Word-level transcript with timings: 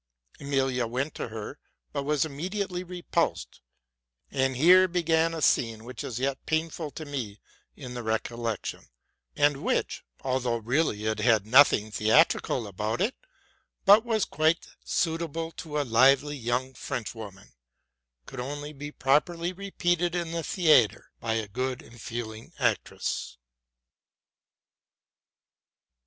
Emilia 0.39 0.87
went 0.87 1.13
to 1.13 1.27
her, 1.27 1.59
but 1.93 2.01
was 2.01 2.25
immediately 2.25 2.83
repulsed; 2.83 3.61
and 4.31 4.57
here 4.57 4.87
began 4.87 5.31
a 5.31 5.43
scene 5.43 5.83
which 5.83 6.03
is 6.03 6.17
yet 6.17 6.43
painful 6.47 6.89
to 6.89 7.05
me 7.05 7.39
in 7.75 7.93
the 7.93 8.01
recollection, 8.01 8.87
and 9.35 9.57
which, 9.63 10.03
although 10.23 10.57
really 10.57 11.05
it 11.05 11.19
had 11.19 11.45
nothing 11.45 11.91
theatrical 11.91 12.65
about 12.65 12.99
it, 12.99 13.15
but 13.85 14.03
was 14.03 14.25
quite 14.25 14.65
suitable 14.83 15.51
to 15.51 15.79
a 15.79 15.83
lively 15.85 16.35
young 16.35 16.73
Frenchwoman, 16.73 17.51
could 18.25 18.39
only 18.39 18.73
be 18.73 18.91
properly 18.91 19.53
repeated 19.53 20.15
in 20.15 20.31
the 20.31 20.41
theatre 20.41 21.11
by 21.19 21.33
a 21.35 21.47
good 21.47 21.83
and 21.83 22.01
feeling 22.01 22.51
actress. 22.57 23.37